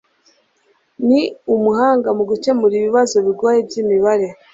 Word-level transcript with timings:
Ni 1.07 1.21
umuhanga 1.55 2.09
mu 2.17 2.23
gukemura 2.29 2.73
ibibazo 2.77 3.15
bigoye 3.25 3.59
byimibare. 3.67 4.27